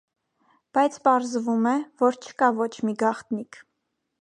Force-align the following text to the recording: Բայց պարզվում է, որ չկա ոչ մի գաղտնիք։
Բայց 0.77 0.95
պարզվում 1.07 1.67
է, 1.73 1.73
որ 2.05 2.17
չկա 2.25 2.51
ոչ 2.63 2.71
մի 2.89 2.99
գաղտնիք։ 3.05 3.65